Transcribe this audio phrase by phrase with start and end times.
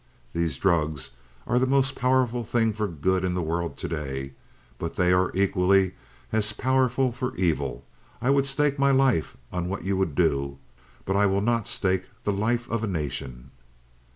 [0.33, 1.11] These drugs
[1.45, 4.33] are the most powerful thing for good in the world to day.
[4.79, 5.93] But they are equally
[6.31, 7.85] as powerful for evil.
[8.19, 10.57] I would stake my life on what you would do,
[11.05, 13.51] but I will not stake the life of a nation."